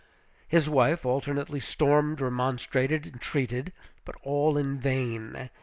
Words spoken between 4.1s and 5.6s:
all in vain.